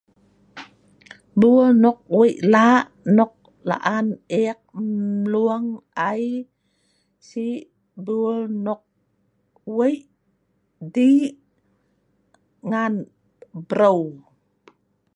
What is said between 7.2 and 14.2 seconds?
si buel nok wei dii’ ngan breu